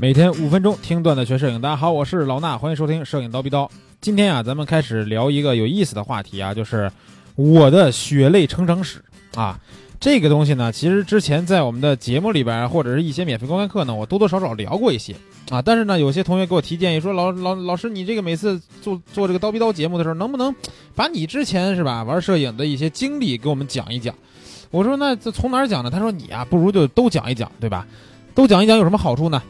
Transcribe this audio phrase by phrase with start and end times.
[0.00, 3.70] 每天五分钟听段子学摄影，大家好，我是老衲，欢迎收听摄影刀逼刀。
[4.00, 6.90] 今天啊，咱们开始聊一个有意思的话题啊，就是
[7.36, 9.60] 我的血泪成长史啊。
[10.00, 15.14] 这个东西呢，其实之前在我们的节目里边或者是一些免费公开课呢，我多多少少聊过一些
[15.50, 15.60] 啊。
[15.60, 20.54] 但是呢，有些同学给我提建议说，老老老师，你这个每次做做这个刀逼刀节目的时候，能不能
[20.94, 24.14] 把你之前是吧玩摄影的一些经历给我们讲一讲？
[24.70, 25.90] 我说那这从哪儿讲呢？
[25.90, 27.86] 他说你啊，不如就都讲一讲，对吧？
[28.34, 29.42] 都讲一讲有什么好处呢？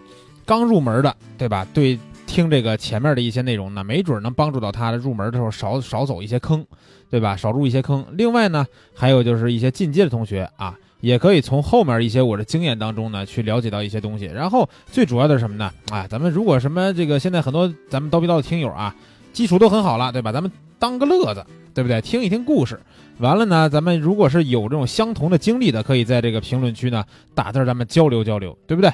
[0.51, 1.65] 刚入门的，对吧？
[1.73, 1.97] 对，
[2.27, 6.67] 听这个前面的一些内容呢，没准能帮助到他入门的时候少少走一些坑，
[7.09, 7.37] 对吧？
[7.37, 8.05] 少入一些坑。
[8.15, 14.25] 另外呢，还有就是一些进阶的同学啊，也可以从后面一些我的经验当中呢，去了解到一些东西。
[14.25, 15.71] 然后最主要的是什么呢？
[15.93, 18.93] 啊，咱们如果什么这个现在很多咱们叨逼叨的听友啊，
[19.41, 20.30] 基础都很好了，对吧？
[20.30, 21.99] 咱们当个乐子，对不对？
[22.03, 22.79] 听一听故事。
[23.21, 27.03] 完了呢，咱们如果是有这种相同的经历的，可以在这个评论区呢
[27.35, 28.93] 打字，咱们交流交流，对不对？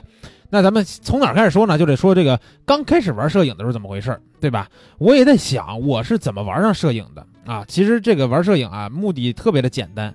[0.50, 1.76] 那咱们从哪开始说呢？
[1.76, 4.68] 就得说这个刚开始玩摄影的时候怎么回事，对吧？
[4.98, 7.64] 我也在想我是怎么玩上摄影的啊。
[7.66, 10.14] 其实这个玩摄影啊，目的特别的简单，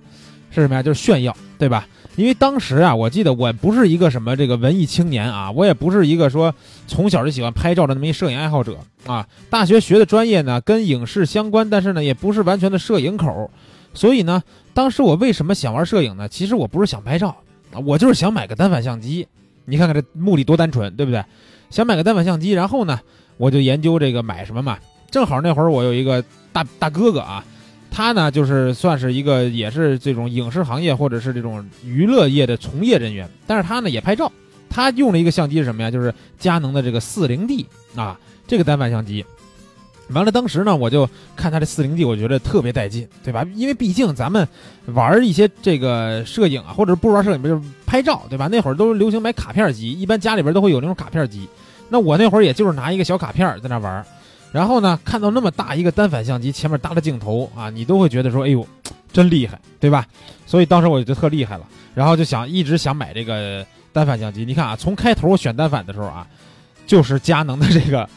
[0.54, 0.82] 是什么呀？
[0.82, 1.86] 就是炫耀，对吧？
[2.16, 6.54] 因为当时啊，我记得我不是一个什么这个文艺青年啊，我也不是一个说
[6.86, 9.26] 从小就喜欢拍照的那么一摄影爱好者啊。
[9.48, 13.50] 大学学的专业呢跟影视相关，但是呢也不是完全的摄影口，
[13.94, 14.42] 所以呢，
[14.74, 16.28] 当时我为什么想玩摄影呢？
[16.28, 17.34] 其实我不是想拍照
[17.72, 19.26] 啊，我就是想买个单反相机。
[19.64, 21.24] 你看看这目的多单纯，对不对？
[21.70, 23.00] 想买个单反相机，然后呢，
[23.38, 24.76] 我就研究这个买什么嘛。
[25.10, 26.22] 正好那会儿我有一个
[26.52, 27.42] 大大哥哥啊，
[27.94, 34.32] 他呢就是算是一个也是这种影视行业或者是这种娱乐业的从业人员，但是他呢也拍照，
[34.70, 35.90] 他用了一个相机是什么呀？
[35.90, 39.24] 就是佳能的这个四零 D 啊，这个单反相机。
[40.08, 43.46] 完了，当时呢，我就看他这四零 D，我觉得特别带劲，对吧？
[43.54, 44.46] 因为毕竟咱们
[44.86, 48.48] 玩一些这个摄影啊，或者不玩摄影，就是拍照，对吧？
[48.48, 51.48] 那会儿都流行买卡片机，一般家里边都会有那种卡片机。
[51.88, 54.04] 那我那会儿也就是拿一个小卡片在那玩，
[54.52, 58.64] 然后呢，看到那么大一个单反相机，前面搭了镜头啊，你都会觉得说，哎呦，
[59.12, 60.06] 真厉害，对吧？
[60.46, 64.44] 所以当时我就特厉害了，然后就想一直想买这个单反相机。
[64.44, 66.26] 你看啊，从开头我选单反的时候啊，
[66.86, 68.08] 就是佳能的这个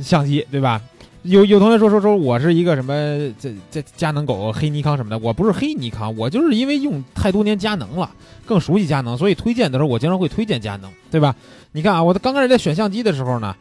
[0.00, 0.80] 相机，对吧？
[1.22, 2.94] 有有同学说说说我是一个什么
[3.38, 8.10] 这这佳能狗黑尼康什么的，我不是黑尼康，我就是因为用太多年佳能了，
[8.46, 11.34] 更熟悉佳能，所以推荐的时候我经常会推荐佳能，对吧？
[11.72, 13.54] 你看啊，我刚开始在选相机的时候呢，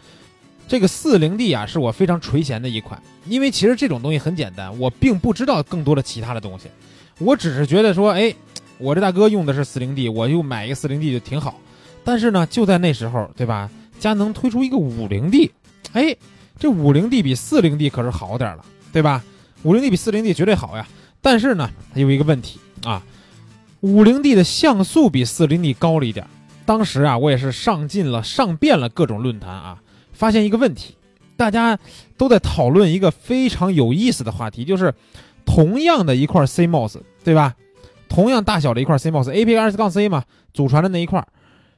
[0.68, 6.68] 这个四零 D 啊是我非常垂涎的一款，因为其实这种东西很简单，我并不知道更多的其他的东西，
[7.20, 8.34] 我只是觉得说，哎，
[8.78, 11.60] 我这大哥用的是四零 D，我就买一个四零 D 就挺好。
[12.04, 13.70] 但是呢，就在那时候，对吧？
[14.00, 15.52] 佳能推出一个五零 D，
[15.94, 16.16] 哎。
[16.60, 19.24] 这五零 D 比四零 D 可是好点了，对吧？
[19.62, 20.88] 五零 D 比四零 D 绝对好呀。
[21.22, 23.04] 但是呢，它有一个问题啊，
[23.82, 26.26] 五零 D 的像素比四零 D 高了一点。
[26.66, 29.78] 当时啊，我也是上进了上遍了各种论坛啊，
[30.18, 30.96] 发现一个问题，
[31.38, 31.78] 大家
[32.18, 34.94] 都在讨论一个非常有意思的话题，就是
[35.46, 37.56] 同样的一块 CMOS，对吧？
[38.10, 40.24] 同样大小的一块 CMOS，APS 杠 C 嘛，
[40.54, 41.26] 祖传的那一块，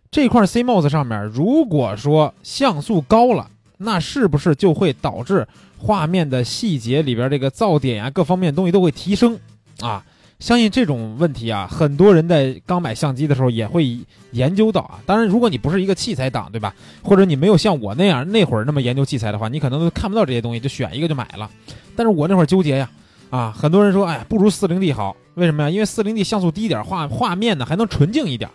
[0.09, 3.49] 这块 CMOS 上面，如果说像素高了。
[3.81, 9.39] 那是不是就会导致画面的细节里边这个噪点呀，各方面东西都会提升
[9.79, 10.03] 啊？
[10.39, 13.97] 相信这种问题啊，很多人在刚买相机的时候也会
[14.31, 14.99] 研究到啊。
[15.05, 16.73] 当然，如果你不是一个器材党，对吧？
[17.03, 21.49] 或者你没有像我那样那会儿那么研究器材的话，你可能都看不到这些东西，就选一个就买了。
[21.95, 22.89] 但是我那会儿纠结呀，
[23.29, 25.69] 啊，很多人说，哎，不如四零 D 好，为什么呀？
[25.69, 28.49] 因为四零 D 像素低一点，画画面呢还能纯净一点。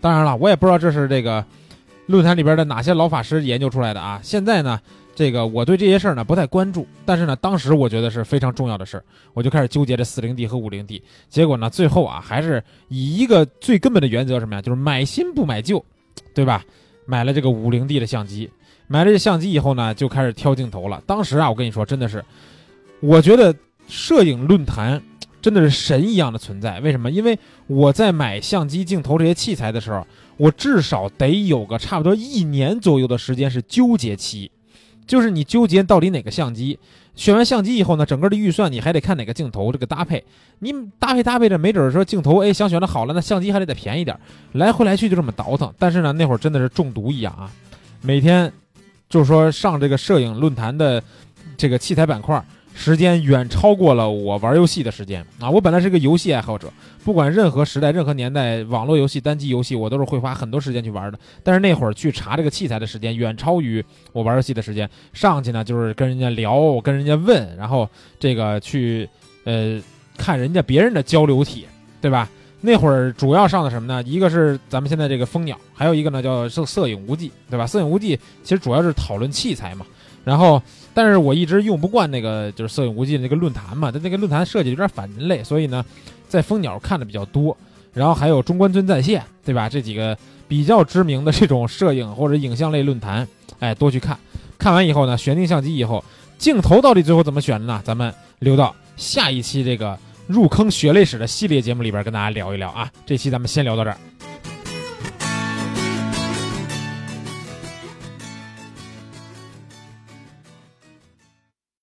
[0.00, 1.44] 当然了，我也不知道这是这个。
[2.06, 4.18] 论坛里边的哪些老法师研究出来的啊？
[4.20, 4.80] 现在呢，
[5.20, 9.04] 这个我对这些事儿呢不太关注，但是呢，当时我觉得是非常重要的事儿，
[9.34, 11.02] 我就开始纠结这四零 D 和五零 D。
[11.28, 14.62] 结果呢，最后啊，还是以一个最根本的原则什么呀？
[14.62, 15.84] 就是买新不买旧，
[16.34, 16.64] 对吧？
[17.04, 18.48] 买了这个五零 D 的相机，
[18.86, 21.02] 买了这相机以后呢，就开始挑镜头了。
[21.06, 22.24] 当时啊，我跟你说，真的是，
[23.00, 23.54] 我觉得
[23.88, 25.02] 摄影论坛
[25.42, 26.80] 真的是神一样的存在。
[26.80, 27.10] 为什么？
[27.10, 30.06] 因为我在买相机、镜头这些器材的时候。
[30.36, 34.50] 我至少得有个差不多一年左右的时间是纠结期，
[35.06, 36.78] 就是你纠结到底哪个相机，
[37.14, 40.24] 选完相机以后呢，整个的预算你还得看哪个镜头这个搭配，
[40.60, 44.18] 你搭配搭配着，没准说镜头哎想选的好了，那相机还得再便宜点，
[44.52, 45.72] 来回来去就这么倒腾。
[45.78, 47.50] 但是呢，那会儿真的是中毒一样啊，
[48.02, 48.52] 每天
[49.08, 51.02] 就是说上这个摄影论坛的
[51.56, 52.44] 这个器材板块。
[52.74, 55.50] 时间远超过了我玩游戏的时间啊！
[55.50, 56.72] 我本来是个游戏爱好者，
[57.04, 61.18] 不管任何时代、任何年代，网络游戏、单机游戏，我都是会花很多时间去玩的。
[61.42, 64.88] 但是那会儿去查这个器材的时间远超于我玩游戏的时间。
[65.12, 67.86] 上去呢，就是跟人家聊，跟人家问，然后
[68.18, 69.06] 这个去
[69.44, 69.78] 呃
[70.16, 71.64] 看人家别人的交流帖，
[72.00, 72.30] 对吧？
[72.62, 74.02] 那会儿主要上的什么呢？
[74.06, 77.66] 一个是咱们现在这个蜂鸟，还有一个呢叫摄摄影无忌，对吧？
[77.66, 79.84] 摄影无忌其实主要是讨论器材嘛。
[80.22, 85.84] 然后，但是我一直用不惯那个就是摄影无忌那个论坛嘛，它那个论坛设计有点反人类，所以呢，
[86.28, 87.56] 在蜂鸟看的比较多。
[87.92, 89.68] 然后还有中关村在线，对吧？
[89.68, 90.16] 这几个
[90.46, 93.26] 比较知名的这种摄影或者影像类论坛，
[93.58, 94.16] 哎，多去看。
[94.58, 96.04] 看完以后呢，选定相机以后，
[96.38, 97.82] 镜头到底最后怎么选的呢？
[97.84, 99.98] 咱们留到下一期这个
[100.28, 102.88] 入坑血泪史的系列节目里边跟大家聊一聊啊。
[103.04, 103.96] 这期咱们先聊到这儿。